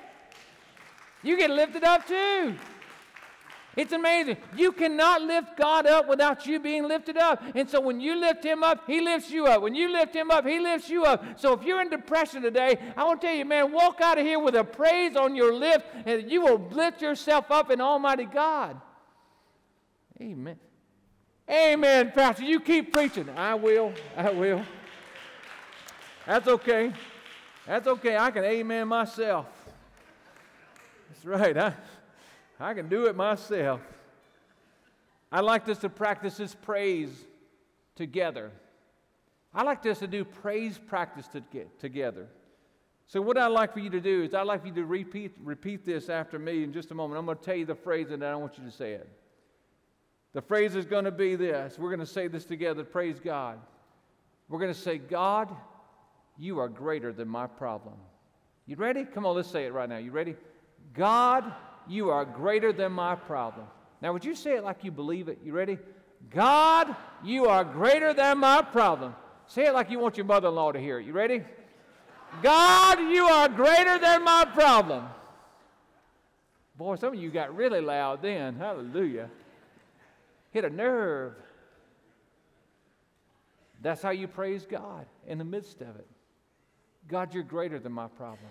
[1.22, 2.56] You get lifted up too.
[3.78, 4.38] It's amazing.
[4.56, 7.40] You cannot lift God up without you being lifted up.
[7.54, 9.62] And so when you lift Him up, He lifts you up.
[9.62, 11.38] When you lift Him up, He lifts you up.
[11.38, 14.26] So if you're in depression today, I want to tell you, man, walk out of
[14.26, 18.24] here with a praise on your lips, and you will lift yourself up in Almighty
[18.24, 18.80] God.
[20.20, 20.58] Amen.
[21.48, 22.42] Amen, Pastor.
[22.42, 23.28] You keep preaching.
[23.36, 23.94] I will.
[24.16, 24.64] I will.
[26.26, 26.92] That's okay.
[27.64, 28.16] That's okay.
[28.16, 29.46] I can amen myself.
[31.10, 31.56] That's right.
[31.56, 31.74] I,
[32.60, 33.80] I can do it myself.
[35.30, 37.10] I'd like us to practice this praise
[37.94, 38.50] together.
[39.54, 42.26] I like us to do praise practice to get together.
[43.06, 45.34] So, what I'd like for you to do is, I'd like for you to repeat,
[45.42, 47.18] repeat this after me in just a moment.
[47.18, 49.08] I'm going to tell you the phrase, and then I want you to say it.
[50.34, 51.78] The phrase is going to be this.
[51.78, 52.84] We're going to say this together.
[52.84, 53.58] Praise God.
[54.48, 55.54] We're going to say, God,
[56.36, 57.94] you are greater than my problem.
[58.66, 59.04] You ready?
[59.04, 59.96] Come on, let's say it right now.
[59.96, 60.36] You ready?
[60.92, 61.50] God,
[61.88, 63.66] you are greater than my problem.
[64.00, 65.38] Now, would you say it like you believe it?
[65.44, 65.78] You ready?
[66.30, 69.14] God, you are greater than my problem.
[69.46, 71.06] Say it like you want your mother in law to hear it.
[71.06, 71.42] You ready?
[72.42, 75.08] God, you are greater than my problem.
[76.76, 78.56] Boy, some of you got really loud then.
[78.56, 79.30] Hallelujah.
[80.52, 81.34] Hit a nerve.
[83.82, 86.06] That's how you praise God in the midst of it.
[87.08, 88.50] God, you're greater than my problem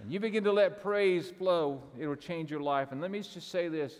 [0.00, 2.92] and you begin to let praise flow, it'll change your life.
[2.92, 3.94] And let me just say this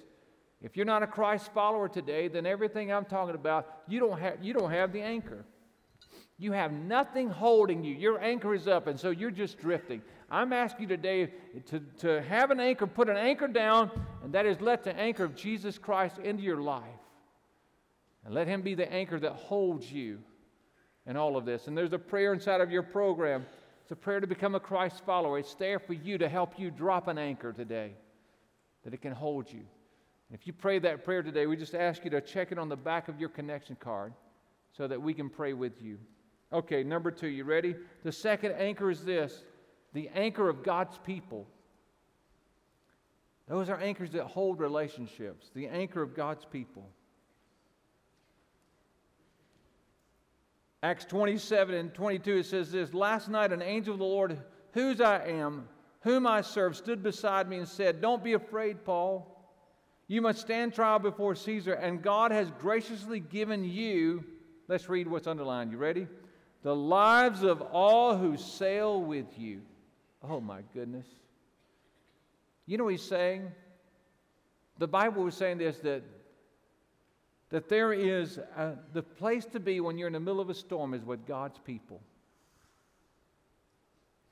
[0.61, 4.43] if you're not a Christ follower today, then everything I'm talking about, you don't have,
[4.43, 5.45] you don't have the anchor.
[6.41, 7.95] You have nothing holding you.
[7.95, 10.03] Your anchor is up, and so you're just drifting.
[10.31, 11.33] I'm asking you today
[11.67, 13.91] to, to have an anchor, put an anchor down,
[14.23, 16.85] and that is let the anchor of Jesus Christ into your life.
[18.25, 20.19] And let Him be the anchor that holds you
[21.07, 21.67] in all of this.
[21.67, 23.47] And there's a prayer inside of your program
[23.89, 25.39] it's a prayer to become a Christ follower.
[25.39, 27.93] It's there for you to help you drop an anchor today,
[28.85, 29.61] that it can hold you.
[29.61, 32.69] And if you pray that prayer today, we just ask you to check it on
[32.69, 34.13] the back of your connection card
[34.77, 35.97] so that we can pray with you.
[36.53, 37.77] Okay, number two, you ready?
[38.03, 39.43] The second anchor is this
[39.95, 41.47] the anchor of God's people.
[43.47, 46.91] Those are anchors that hold relationships, the anchor of God's people.
[50.83, 54.39] Acts 27 and 22, it says this Last night, an angel of the Lord,
[54.73, 55.69] whose I am,
[56.01, 59.35] whom I serve, stood beside me and said, Don't be afraid, Paul.
[60.07, 64.25] You must stand trial before Caesar, and God has graciously given you,
[64.69, 65.73] let's read what's underlined.
[65.73, 66.07] You ready?
[66.63, 69.61] The lives of all who sail with you.
[70.23, 71.07] Oh, my goodness.
[72.67, 73.51] You know what he's saying?
[74.79, 76.03] The Bible was saying this that
[77.51, 80.55] that there is a, the place to be when you're in the middle of a
[80.55, 82.01] storm is with God's people.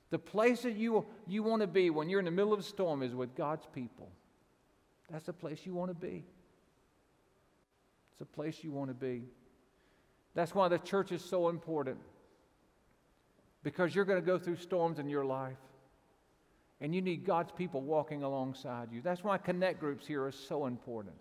[0.09, 2.63] The place that you, you want to be when you're in the middle of a
[2.63, 4.09] storm is with God's people.
[5.11, 6.23] That's the place you want to be.
[8.13, 9.23] It's a place you want to be.
[10.33, 11.97] That's why the church is so important.
[13.63, 15.57] Because you're going to go through storms in your life.
[16.79, 19.01] And you need God's people walking alongside you.
[19.01, 21.15] That's why connect groups here are so important.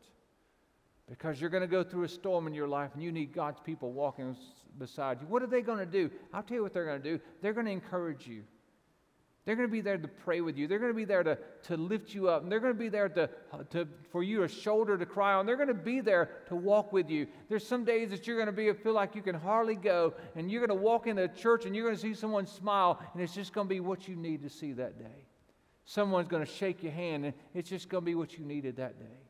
[1.08, 3.60] Because you're going to go through a storm in your life and you need God's
[3.60, 4.36] people walking
[4.78, 5.26] beside you.
[5.28, 6.10] What are they going to do?
[6.34, 7.20] I'll tell you what they're going to do.
[7.42, 8.42] They're going to encourage you.
[9.44, 10.66] They're going to be there to pray with you.
[10.66, 12.42] They're going to be there to, to lift you up.
[12.42, 13.30] And they're going to be there to,
[13.70, 15.46] to, for you a shoulder to cry on.
[15.46, 17.28] They're going to be there to walk with you.
[17.48, 20.50] There's some days that you're going to be feel like you can hardly go, and
[20.50, 23.34] you're going to walk into church and you're going to see someone smile, and it's
[23.34, 25.26] just going to be what you need to see that day.
[25.84, 28.78] Someone's going to shake your hand, and it's just going to be what you needed
[28.78, 29.25] that day.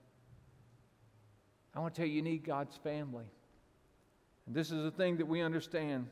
[1.77, 3.27] I want to tell you, you need God's family.
[4.47, 6.09] And this is a thing that we understand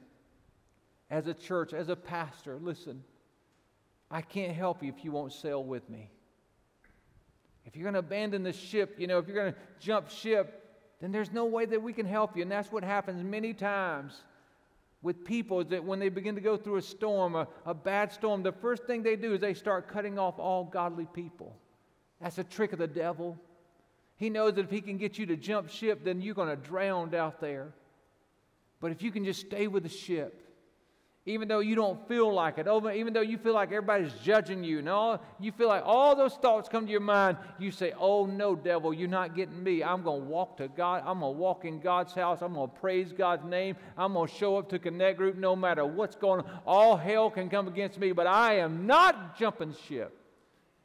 [1.10, 2.58] as a church, as a pastor.
[2.60, 3.02] Listen.
[4.10, 6.10] I can't help you if you won't sail with me.
[7.64, 10.78] If you're going to abandon the ship, you know, if you're going to jump ship,
[11.00, 12.42] then there's no way that we can help you.
[12.42, 14.22] And that's what happens many times
[15.02, 18.12] with people is that when they begin to go through a storm, a, a bad
[18.12, 21.56] storm, the first thing they do is they start cutting off all godly people.
[22.20, 23.38] That's a trick of the devil.
[24.24, 26.56] He knows that if he can get you to jump ship, then you're going to
[26.56, 27.74] drown out there.
[28.80, 30.40] But if you can just stay with the ship,
[31.26, 34.78] even though you don't feel like it, even though you feel like everybody's judging you,
[34.78, 38.24] and all, you feel like all those thoughts come to your mind, you say, Oh,
[38.24, 39.84] no, devil, you're not getting me.
[39.84, 41.02] I'm going to walk to God.
[41.04, 42.40] I'm going to walk in God's house.
[42.40, 43.76] I'm going to praise God's name.
[43.98, 46.60] I'm going to show up to Connect Group no matter what's going on.
[46.66, 50.18] All hell can come against me, but I am not jumping ship.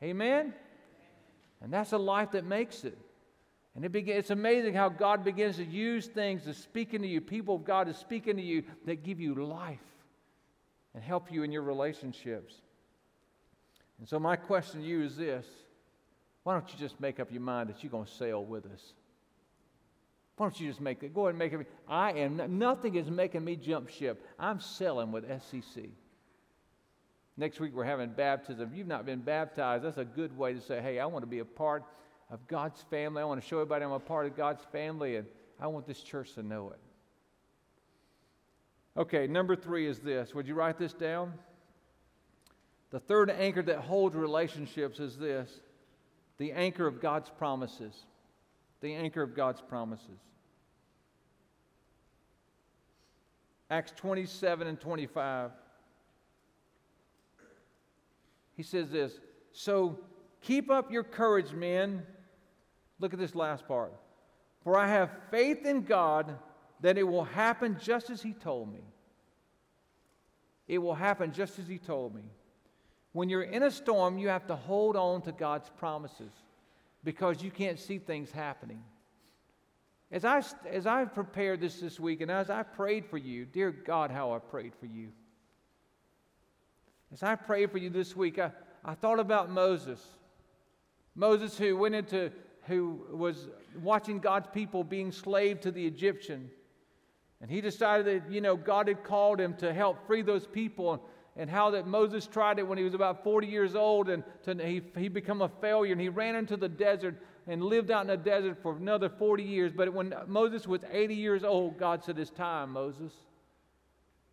[0.04, 0.54] Amen?
[1.62, 2.98] And that's a life that makes it.
[3.76, 7.22] And it begin, it's amazing how God begins to use things to speak into you.
[7.22, 9.80] People of God to speak into you that give you life
[10.94, 12.56] and help you in your relationships.
[14.00, 15.46] And so, my question to you is this
[16.44, 18.94] why don't you just make up your mind that you're going to sail with us?
[20.38, 21.14] Why don't you just make it?
[21.14, 21.68] Go ahead and make it.
[21.88, 24.26] I am, nothing is making me jump ship.
[24.40, 25.90] I'm sailing with SCC.
[27.36, 28.70] Next week, we're having baptism.
[28.72, 31.28] If you've not been baptized, that's a good way to say, hey, I want to
[31.28, 31.84] be a part
[32.30, 33.22] of God's family.
[33.22, 35.28] I want to show everybody I'm a part of God's family, and
[35.60, 36.80] I want this church to know it.
[39.00, 40.34] Okay, number three is this.
[40.36, 41.34] Would you write this down?
[42.92, 45.62] The third anchor that holds relationships is this
[46.38, 47.94] the anchor of God's promises.
[48.82, 50.20] The anchor of God's promises.
[53.70, 55.52] Acts 27 and 25.
[58.56, 59.20] He says this
[59.52, 60.00] So
[60.42, 62.04] keep up your courage, men.
[63.00, 63.94] Look at this last part.
[64.64, 66.38] For I have faith in God
[66.82, 68.82] that it will happen just as He told me.
[70.68, 72.24] It will happen just as He told me.
[73.14, 76.32] When you're in a storm, you have to hold on to God's promises
[77.04, 78.84] because you can't see things happening.
[80.12, 83.72] As I, as I prepared this this week and as I prayed for you, dear
[83.72, 85.10] God, how I prayed for you.
[87.12, 88.52] As I prayed for you this week, I,
[88.84, 90.04] I thought about Moses.
[91.16, 92.32] Moses, who went into,
[92.68, 93.48] who was
[93.82, 96.50] watching God's people being slave to the Egyptian.
[97.42, 101.04] And he decided that, you know, God had called him to help free those people
[101.38, 104.56] and how that Moses tried it when he was about 40 years old and to,
[104.56, 107.16] he, he become a failure and he ran into the desert
[107.48, 109.72] and lived out in the desert for another 40 years.
[109.72, 113.14] But when Moses was 80 years old, God said, It's time, Moses.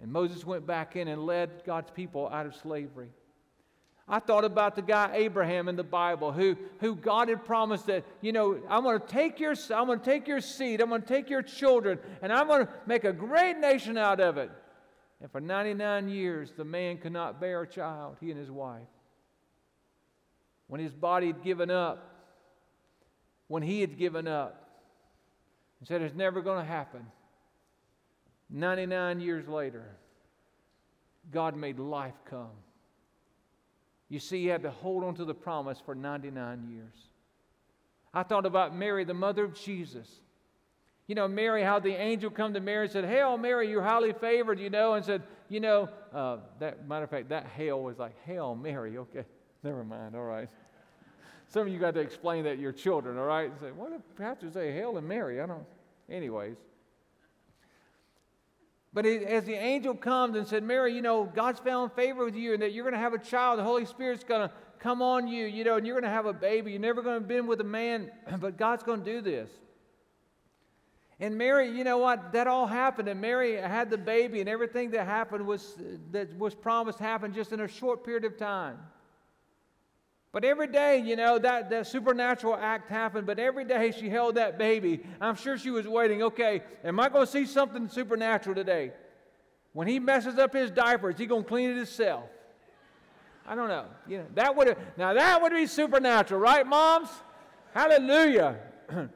[0.02, 3.10] And Moses went back in and led God's people out of slavery.
[4.08, 8.04] I thought about the guy Abraham in the Bible who, who God had promised that,
[8.20, 11.02] you know, I'm going to take your I'm going to take your seed, I'm going
[11.02, 14.50] to take your children, and I'm going to make a great nation out of it.
[15.20, 18.86] And for 99 years, the man could not bear a child, he and his wife.
[20.68, 22.12] When his body had given up,
[23.48, 24.68] when he had given up,
[25.80, 27.06] and said it's never going to happen.
[28.50, 29.96] 99 years later,
[31.32, 32.50] God made life come.
[34.08, 36.94] You see, he had to hold on to the promise for 99 years.
[38.14, 40.08] I thought about Mary, the mother of Jesus.
[41.06, 44.12] You know, Mary, how the angel come to Mary and said, Hail, Mary, you're highly
[44.12, 47.98] favored, you know, and said, You know, uh, that matter of fact, that hail was
[47.98, 48.96] like, Hail, Mary.
[48.98, 49.24] Okay,
[49.62, 50.48] never mind, all right.
[51.48, 53.52] Some of you got to explain that to your children, all right?
[53.60, 55.40] Say, what if pastors say Hail and Mary?
[55.40, 55.64] I don't.
[56.10, 56.56] Anyways.
[58.96, 62.54] But as the angel comes and said, Mary, you know, God's found favor with you
[62.54, 63.58] and that you're going to have a child.
[63.58, 66.24] The Holy Spirit's going to come on you, you know, and you're going to have
[66.24, 66.70] a baby.
[66.70, 69.50] You're never going to be with a man, but God's going to do this.
[71.20, 72.32] And Mary, you know what?
[72.32, 75.76] That all happened, and Mary had the baby, and everything that happened was
[76.12, 78.78] that was promised happened just in a short period of time.
[80.36, 84.34] But every day, you know, that, that supernatural act happened, but every day she held
[84.34, 85.00] that baby.
[85.18, 88.92] I'm sure she was waiting, okay, am I going to see something supernatural today?
[89.72, 92.24] When he messes up his diaper, is he going to clean it himself?
[93.46, 93.86] I don't know.
[94.06, 97.08] You know, that would now that would be supernatural, right, moms?
[97.72, 98.58] Hallelujah.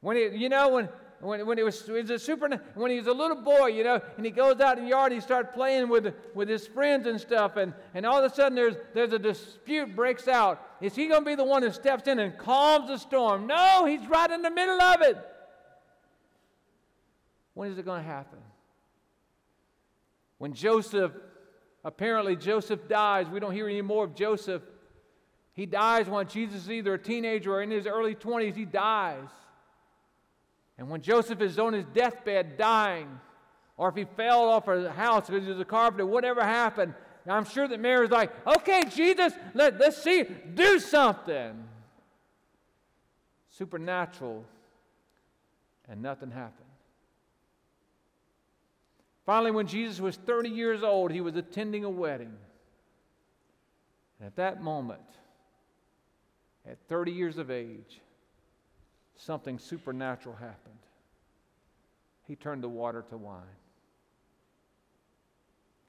[0.00, 0.88] when it, you know, when
[1.22, 3.84] when, when it was, it was a super, when he was a little boy, you
[3.84, 6.66] know, and he goes out in the yard and he starts playing with, with his
[6.66, 10.60] friends and stuff, and, and all of a sudden there's, there's a dispute breaks out.
[10.80, 13.46] Is he going to be the one who steps in and calms the storm?
[13.46, 15.16] No, he's right in the middle of it.
[17.54, 18.38] When is it going to happen?
[20.38, 21.12] When Joseph,
[21.84, 24.62] apparently Joseph dies, we don't hear any more of Joseph.
[25.52, 29.28] He dies when Jesus is either a teenager or in his early 20s, he dies.
[30.82, 33.20] And when Joseph is on his deathbed dying,
[33.76, 36.92] or if he fell off a house because he was a carpenter, whatever happened,
[37.24, 40.24] I'm sure that Mary's like, okay, Jesus, let, let's see,
[40.54, 41.68] do something.
[43.50, 44.44] Supernatural,
[45.88, 46.66] and nothing happened.
[49.24, 52.32] Finally, when Jesus was 30 years old, he was attending a wedding.
[54.18, 55.00] And at that moment,
[56.68, 58.00] at 30 years of age,
[59.24, 60.78] something supernatural happened.
[62.26, 63.42] He turned the water to wine.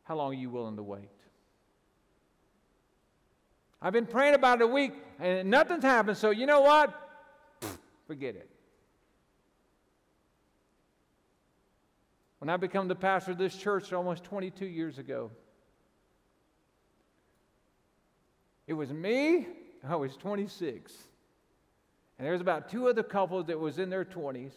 [0.04, 1.10] How long are you willing to wait?
[3.82, 6.94] I've been praying about it a week and nothing's happened, so you know what?
[8.08, 8.50] Forget it.
[12.38, 15.32] When I became the pastor of this church almost 22 years ago,
[18.68, 19.48] it was me,
[19.88, 20.94] I was 26.
[22.18, 24.52] And there was about two other couples that was in their 20s.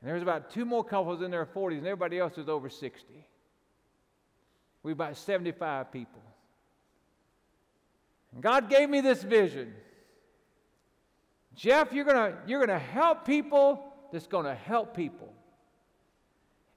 [0.00, 2.68] And there was about two more couples in their 40s, and everybody else was over
[2.68, 3.26] 60.
[4.82, 6.22] We about 75 people.
[8.32, 9.74] And God gave me this vision.
[11.54, 13.82] Jeff, you're gonna, you're to help people
[14.12, 15.32] that's to help people.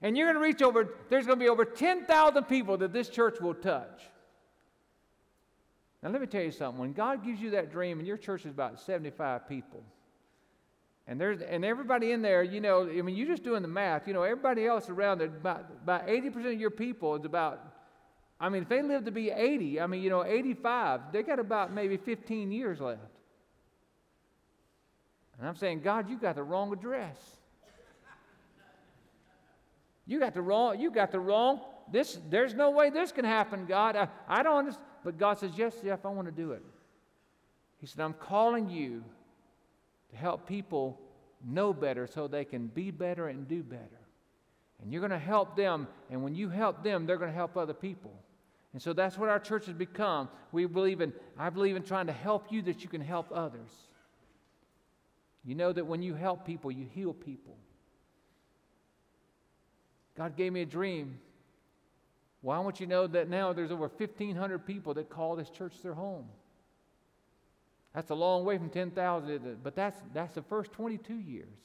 [0.01, 3.53] And you're to reach over, there's to be over 10,000 people that this church will
[3.53, 4.01] touch.
[6.02, 6.80] Now, let me tell you something.
[6.80, 9.84] When God gives you that dream, and your church is about 75 people,
[11.08, 14.08] and there's and everybody in there, you know, I mean, you're just doing the math.
[14.08, 17.62] You know, everybody else around there, about about 80% of your people is about.
[18.39, 21.39] I mean, if they live to be 80, I mean, you know, 85, they got
[21.39, 23.02] about maybe 15 years left.
[25.38, 27.18] And I'm saying, God, you got the wrong address.
[30.06, 30.80] You got the wrong.
[30.80, 31.62] You got the wrong.
[31.91, 32.18] This.
[32.30, 33.95] There's no way this can happen, God.
[33.95, 34.86] I, I don't understand.
[35.04, 36.64] But God says, Yes, Jeff, I want to do it.
[37.80, 39.04] He said, I'm calling you
[40.12, 41.00] to help people
[41.45, 43.84] know better so they can be better and do better.
[44.82, 45.88] And you're going to help them.
[46.10, 48.12] And when you help them, they're going to help other people.
[48.74, 50.30] And so that's what our church has become.
[50.52, 53.72] We believe in, I believe in trying to help you that you can help others.
[55.43, 57.56] You know that when you help people, you heal people.
[60.18, 61.18] God gave me a dream
[62.42, 65.50] well, I want you to know that now there's over 1,500 people that call this
[65.50, 66.26] church their home.
[67.94, 71.58] That's a long way from 10,000, but that's, that's the first 22 years.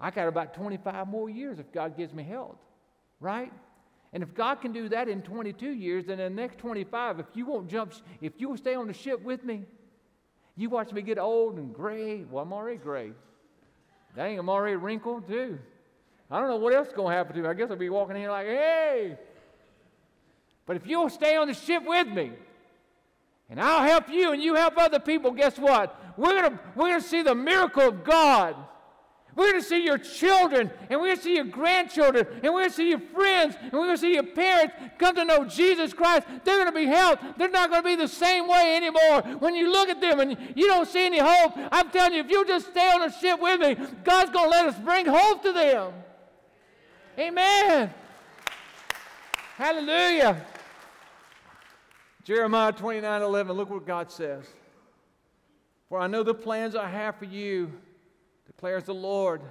[0.00, 2.58] I got about 25 more years if God gives me health,
[3.20, 3.52] right?
[4.12, 7.26] And if God can do that in 22 years, then in the next 25, if
[7.34, 9.64] you won't jump, if you will stay on the ship with me,
[10.56, 12.24] you watch me get old and gray.
[12.24, 13.12] Well, I'm already gray.
[14.16, 15.58] Dang, I'm already wrinkled too.
[16.30, 17.48] I don't know what else is going to happen to me.
[17.48, 19.16] I guess I'll be walking in like, hey,
[20.70, 22.30] but if you'll stay on the ship with me,
[23.48, 26.00] and I'll help you and you help other people, guess what?
[26.16, 28.54] We're going we're gonna see the miracle of God.
[29.34, 32.60] We're going to see your children, and we're going to see your grandchildren, and we're
[32.60, 35.44] going to see your friends, and we're going to see your parents come to know
[35.44, 36.28] Jesus Christ.
[36.44, 37.38] They're going to be helped.
[37.38, 39.22] They're not going to be the same way anymore.
[39.40, 42.30] When you look at them and you don't see any hope, I'm telling you, if
[42.30, 45.42] you just stay on the ship with me, God's going to let us bring hope
[45.42, 45.92] to them.
[47.18, 47.94] Amen.
[49.60, 50.46] Hallelujah.
[52.30, 54.44] Jeremiah 29 11, look what God says.
[55.88, 57.72] For I know the plans I have for you,
[58.46, 59.42] declares the Lord.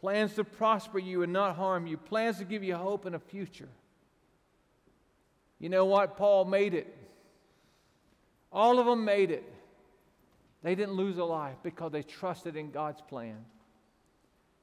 [0.00, 3.20] Plans to prosper you and not harm you, plans to give you hope and a
[3.20, 3.68] future.
[5.60, 6.16] You know what?
[6.16, 6.96] Paul made it.
[8.52, 9.44] All of them made it.
[10.64, 13.36] They didn't lose a life because they trusted in God's plan.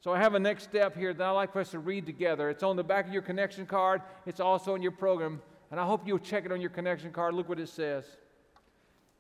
[0.02, 2.50] So I have a next step here that I'd like for us to read together.
[2.50, 5.42] It's on the back of your connection card, it's also in your program.
[5.72, 7.34] And I hope you'll check it on your connection card.
[7.34, 8.06] Look what it says.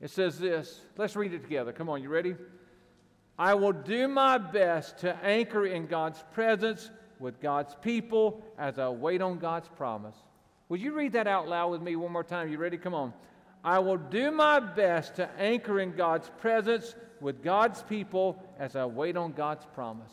[0.01, 0.81] It says this.
[0.97, 1.71] Let's read it together.
[1.71, 2.35] Come on, you ready?
[3.37, 6.89] I will do my best to anchor in God's presence
[7.19, 10.15] with God's people as I wait on God's promise.
[10.69, 12.51] Would you read that out loud with me one more time?
[12.51, 12.77] You ready?
[12.77, 13.13] Come on.
[13.63, 18.85] I will do my best to anchor in God's presence with God's people as I
[18.85, 20.11] wait on God's promise.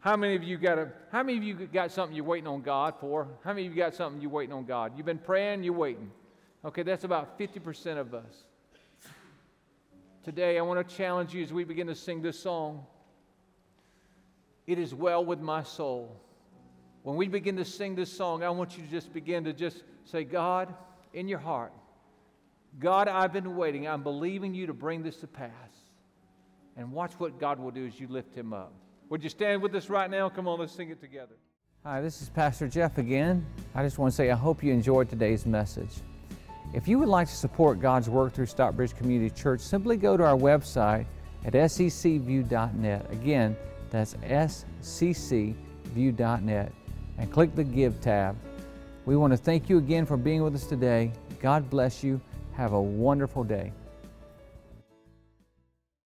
[0.00, 2.62] How many of you got a, how many of you got something you're waiting on
[2.62, 3.28] God for?
[3.42, 4.92] How many of you got something you're waiting on God?
[4.96, 6.10] You've been praying, you're waiting.
[6.64, 8.44] Okay, that's about 50% of us.
[10.24, 12.84] Today I want to challenge you as we begin to sing this song.
[14.66, 16.20] It is well with my soul.
[17.02, 19.82] When we begin to sing this song, I want you to just begin to just
[20.04, 20.74] say, God,
[21.12, 21.72] in your heart,
[22.78, 23.88] God, I've been waiting.
[23.88, 25.50] I'm believing you to bring this to pass.
[26.76, 28.72] And watch what God will do as you lift him up.
[29.10, 30.28] Would you stand with us right now?
[30.28, 31.34] Come on, let's sing it together.
[31.82, 33.46] Hi, this is Pastor Jeff again.
[33.74, 36.02] I just want to say I hope you enjoyed today's message.
[36.74, 40.24] If you would like to support God's work through Stockbridge Community Church, simply go to
[40.24, 41.06] our website
[41.46, 43.10] at sccview.net.
[43.10, 43.56] Again,
[43.90, 44.14] that's
[44.82, 46.72] sccview.net
[47.16, 48.36] and click the Give tab.
[49.06, 51.12] We want to thank you again for being with us today.
[51.40, 52.20] God bless you.
[52.52, 53.72] Have a wonderful day.